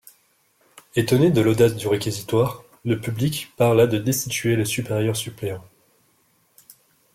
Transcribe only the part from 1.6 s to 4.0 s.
du réquisitoire, le public parla de